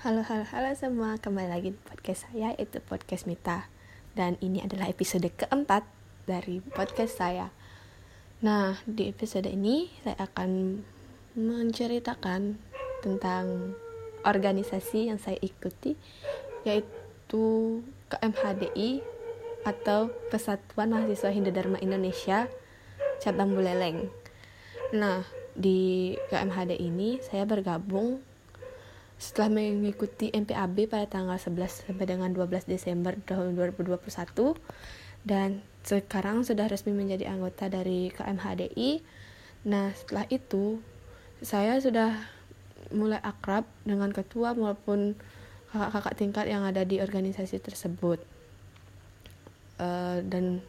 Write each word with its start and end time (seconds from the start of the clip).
Halo, 0.00 0.24
halo, 0.24 0.48
halo 0.48 0.72
semua. 0.72 1.20
Kembali 1.20 1.52
lagi 1.52 1.76
di 1.76 1.80
podcast 1.84 2.24
saya, 2.24 2.56
itu 2.56 2.80
podcast 2.80 3.28
Mita. 3.28 3.68
Dan 4.16 4.40
ini 4.40 4.64
adalah 4.64 4.88
episode 4.88 5.28
keempat 5.28 5.84
dari 6.24 6.64
podcast 6.64 7.20
saya. 7.20 7.52
Nah, 8.40 8.80
di 8.88 9.12
episode 9.12 9.44
ini 9.44 9.92
saya 10.00 10.24
akan 10.24 10.80
menceritakan 11.36 12.56
tentang 13.04 13.76
organisasi 14.24 15.12
yang 15.12 15.20
saya 15.20 15.36
ikuti, 15.44 16.00
yaitu 16.64 17.84
KMHDI 18.08 19.04
atau 19.68 20.08
Kesatuan 20.32 20.96
Mahasiswa 20.96 21.28
Hindu 21.28 21.52
Dharma 21.52 21.76
Indonesia 21.76 22.48
cabang 23.20 23.52
Buleleng. 23.52 24.08
Nah, 24.96 25.28
di 25.52 26.16
KMHD 26.32 26.80
ini 26.80 27.20
saya 27.20 27.44
bergabung 27.44 28.29
setelah 29.20 29.52
mengikuti 29.52 30.32
MPAB 30.32 30.88
pada 30.88 31.04
tanggal 31.04 31.36
11 31.36 31.92
sampai 31.92 32.08
dengan 32.08 32.32
12 32.32 32.64
Desember 32.64 33.12
tahun 33.28 33.52
2021 33.52 34.00
dan 35.28 35.60
sekarang 35.84 36.40
sudah 36.40 36.64
resmi 36.72 36.96
menjadi 36.96 37.28
anggota 37.28 37.68
dari 37.68 38.08
KMHDI. 38.16 39.04
Nah, 39.68 39.92
setelah 39.92 40.24
itu 40.32 40.80
saya 41.44 41.76
sudah 41.76 42.16
mulai 42.96 43.20
akrab 43.20 43.68
dengan 43.84 44.08
ketua 44.08 44.56
maupun 44.56 45.12
kakak-kakak 45.68 46.14
tingkat 46.16 46.46
yang 46.48 46.64
ada 46.64 46.80
di 46.88 47.04
organisasi 47.04 47.60
tersebut. 47.60 48.24
Uh, 49.76 50.24
dan 50.24 50.64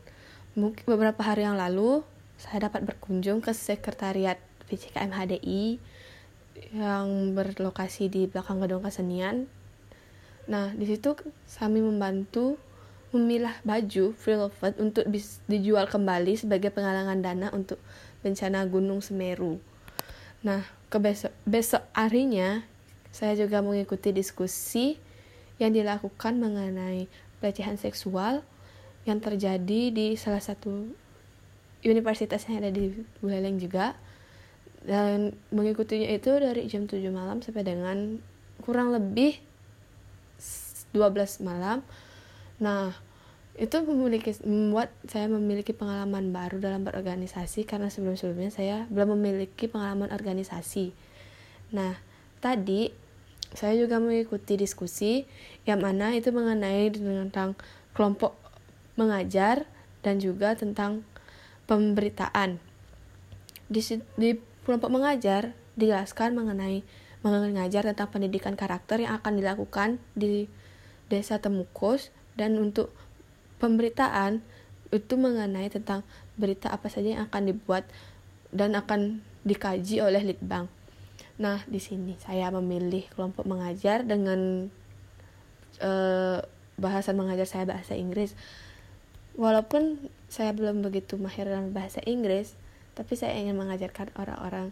mungkin 0.59 0.83
beberapa 0.83 1.23
hari 1.23 1.47
yang 1.47 1.55
lalu 1.55 2.03
saya 2.35 2.67
dapat 2.67 2.83
berkunjung 2.83 3.39
ke 3.39 3.55
sekretariat 3.55 4.39
VCKMHDI 4.67 5.79
yang 6.69 7.33
berlokasi 7.33 8.07
di 8.07 8.29
belakang 8.29 8.61
gedung 8.61 8.85
kesenian. 8.85 9.49
Nah, 10.45 10.69
di 10.77 10.85
situ 10.85 11.17
kami 11.57 11.81
membantu 11.81 12.61
memilah 13.11 13.59
baju 13.67 14.15
free 14.15 14.39
untuk 14.79 15.03
dijual 15.49 15.89
kembali 15.89 16.39
sebagai 16.39 16.71
penggalangan 16.71 17.19
dana 17.19 17.47
untuk 17.51 17.81
bencana 18.23 18.63
Gunung 18.69 19.03
Semeru. 19.03 19.59
Nah, 20.45 20.63
ke 20.87 20.97
besok, 20.97 21.33
besok 21.43 21.83
harinya 21.91 22.63
saya 23.11 23.35
juga 23.35 23.59
mengikuti 23.59 24.15
diskusi 24.15 24.95
yang 25.59 25.75
dilakukan 25.75 26.39
mengenai 26.39 27.11
pelecehan 27.43 27.75
seksual 27.75 28.41
yang 29.03 29.19
terjadi 29.19 29.91
di 29.91 30.15
salah 30.15 30.41
satu 30.41 30.87
universitas 31.83 32.47
yang 32.47 32.63
ada 32.63 32.71
di 32.71 32.93
Buleleng 33.19 33.59
juga 33.59 33.97
dan 34.81 35.37
mengikutinya 35.53 36.09
itu 36.09 36.31
dari 36.41 36.65
jam 36.65 36.89
7 36.89 36.97
malam 37.13 37.41
sampai 37.41 37.61
dengan 37.61 38.17
kurang 38.65 38.93
lebih 38.93 39.37
12 40.93 41.45
malam. 41.45 41.85
Nah 42.57 42.93
itu 43.59 43.77
memiliki 43.83 44.31
membuat 44.47 44.89
saya 45.05 45.27
memiliki 45.27 45.75
pengalaman 45.75 46.31
baru 46.31 46.57
dalam 46.63 46.87
berorganisasi 46.87 47.67
karena 47.67 47.91
sebelum-sebelumnya 47.91 48.49
saya 48.49 48.87
belum 48.89 49.19
memiliki 49.19 49.67
pengalaman 49.67 50.09
organisasi. 50.09 50.95
Nah 51.75 51.99
tadi 52.39 52.89
saya 53.51 53.75
juga 53.75 53.99
mengikuti 53.99 54.55
diskusi 54.55 55.27
yang 55.67 55.83
mana 55.83 56.15
itu 56.15 56.31
mengenai 56.31 56.89
tentang 56.95 57.59
kelompok 57.91 58.33
mengajar 58.95 59.67
dan 60.01 60.23
juga 60.23 60.55
tentang 60.55 61.03
pemberitaan. 61.67 62.57
Di, 63.71 63.79
di 64.19 64.50
kelompok 64.65 64.93
mengajar 64.93 65.55
dijelaskan 65.75 66.37
mengenai 66.37 66.85
mengajar 67.21 67.85
tentang 67.85 68.09
pendidikan 68.09 68.57
karakter 68.57 69.05
yang 69.05 69.13
akan 69.21 69.37
dilakukan 69.37 69.89
di 70.17 70.49
desa 71.07 71.37
Temukus 71.37 72.09
dan 72.33 72.57
untuk 72.57 72.89
pemberitaan 73.61 74.41
itu 74.89 75.13
mengenai 75.15 75.69
tentang 75.69 76.01
berita 76.35 76.73
apa 76.73 76.89
saja 76.89 77.15
yang 77.15 77.23
akan 77.29 77.53
dibuat 77.53 77.85
dan 78.49 78.73
akan 78.73 79.21
dikaji 79.45 80.01
oleh 80.01 80.33
Litbang. 80.33 80.67
Nah, 81.37 81.63
di 81.69 81.77
sini 81.77 82.17
saya 82.19 82.49
memilih 82.49 83.07
kelompok 83.13 83.45
mengajar 83.45 84.03
dengan 84.03 84.69
uh, 85.79 86.39
bahasan 86.77 87.15
mengajar 87.17 87.45
saya 87.45 87.65
bahasa 87.69 87.93
Inggris. 87.93 88.33
Walaupun 89.37 90.11
saya 90.27 90.51
belum 90.51 90.83
begitu 90.83 91.15
mahir 91.15 91.47
dalam 91.47 91.71
bahasa 91.71 92.03
Inggris, 92.03 92.57
tapi 93.01 93.17
saya 93.17 93.33
ingin 93.33 93.57
mengajarkan 93.57 94.13
orang-orang 94.13 94.69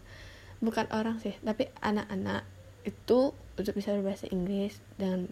bukan 0.62 0.86
orang 0.94 1.18
sih 1.18 1.34
tapi 1.42 1.66
anak-anak 1.82 2.46
itu 2.86 3.34
untuk 3.58 3.74
bisa 3.74 3.90
berbahasa 3.90 4.30
Inggris 4.30 4.78
dan 4.94 5.26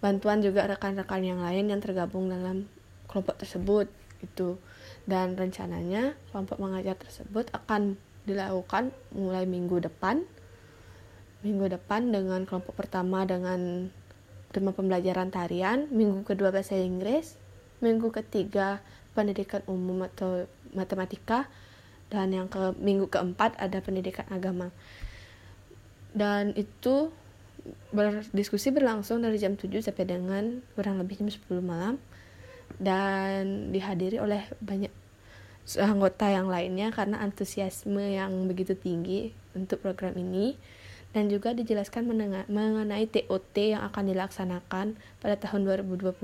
bantuan 0.00 0.40
juga 0.40 0.64
rekan-rekan 0.64 1.20
yang 1.20 1.44
lain 1.44 1.68
yang 1.68 1.84
tergabung 1.84 2.32
dalam 2.32 2.64
kelompok 3.12 3.44
tersebut 3.44 3.92
itu 4.24 4.56
dan 5.04 5.36
rencananya 5.36 6.16
kelompok 6.32 6.56
mengajar 6.56 6.96
tersebut 6.96 7.52
akan 7.52 8.00
dilakukan 8.24 8.88
mulai 9.12 9.44
minggu 9.44 9.84
depan 9.84 10.24
minggu 11.44 11.76
depan 11.76 12.08
dengan 12.08 12.48
kelompok 12.48 12.72
pertama 12.72 13.28
dengan 13.28 13.92
tema 14.48 14.72
pembelajaran 14.72 15.28
tarian 15.28 15.92
minggu 15.92 16.24
kedua 16.24 16.48
bahasa 16.48 16.72
Inggris 16.80 17.36
minggu 17.84 18.08
ketiga 18.08 18.80
pendidikan 19.12 19.60
umum 19.68 20.08
atau 20.08 20.48
matematika 20.72 21.52
dan 22.08 22.32
yang 22.32 22.46
ke 22.46 22.76
minggu 22.78 23.08
keempat 23.08 23.56
ada 23.60 23.78
pendidikan 23.80 24.26
agama. 24.28 24.70
Dan 26.14 26.54
itu 26.54 27.10
berdiskusi 27.90 28.70
berlangsung 28.70 29.24
dari 29.24 29.40
jam 29.40 29.58
7 29.58 29.70
sampai 29.82 30.04
dengan 30.06 30.62
kurang 30.78 31.00
lebih 31.00 31.20
jam 31.24 31.30
10 31.30 31.60
malam. 31.64 31.96
Dan 32.78 33.70
dihadiri 33.70 34.18
oleh 34.18 34.46
banyak 34.62 34.90
anggota 35.80 36.28
yang 36.28 36.46
lainnya 36.46 36.92
karena 36.92 37.22
antusiasme 37.24 38.02
yang 38.14 38.30
begitu 38.46 38.76
tinggi 38.76 39.34
untuk 39.56 39.82
program 39.82 40.14
ini. 40.14 40.54
Dan 41.14 41.30
juga 41.30 41.54
dijelaskan 41.54 42.10
mengenai 42.50 43.06
TOT 43.06 43.54
yang 43.54 43.86
akan 43.86 44.10
dilaksanakan 44.10 44.86
pada 45.22 45.34
tahun 45.38 45.62
2022 45.86 46.18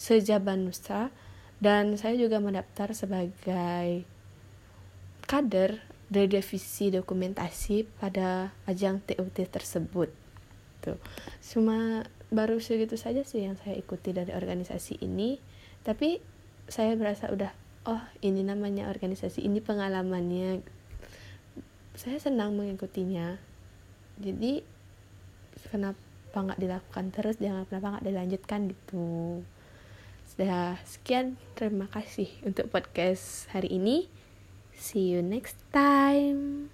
sejaban 0.00 0.68
Nusa 0.68 1.12
dan 1.60 1.92
saya 2.00 2.16
juga 2.16 2.40
mendaftar 2.40 2.96
sebagai 2.96 4.08
kader 5.30 5.78
dari 6.10 6.26
divisi 6.26 6.90
dokumentasi 6.90 7.86
pada 8.02 8.50
ajang 8.66 8.98
TUT 9.06 9.38
tersebut. 9.46 10.10
Tuh. 10.82 10.98
Cuma 11.38 12.02
baru 12.34 12.58
segitu 12.58 12.98
saja 12.98 13.22
sih 13.22 13.46
yang 13.46 13.54
saya 13.54 13.78
ikuti 13.78 14.10
dari 14.10 14.34
organisasi 14.34 14.98
ini. 15.06 15.38
Tapi 15.86 16.18
saya 16.66 16.98
berasa 16.98 17.30
udah 17.30 17.54
oh 17.86 18.02
ini 18.26 18.42
namanya 18.42 18.90
organisasi, 18.90 19.46
ini 19.46 19.62
pengalamannya. 19.62 20.66
Saya 21.94 22.18
senang 22.18 22.58
mengikutinya. 22.58 23.38
Jadi 24.18 24.66
kenapa 25.70 26.34
nggak 26.34 26.58
dilakukan 26.58 27.06
terus, 27.14 27.38
jangan 27.38 27.70
kenapa 27.70 27.86
nggak 27.96 28.06
dilanjutkan 28.10 28.60
gitu. 28.66 29.06
Sudah 30.26 30.74
sekian, 30.82 31.38
terima 31.54 31.86
kasih 31.86 32.26
untuk 32.42 32.66
podcast 32.66 33.46
hari 33.54 33.78
ini. 33.78 34.10
See 34.80 35.12
you 35.12 35.20
next 35.20 35.56
time. 35.74 36.70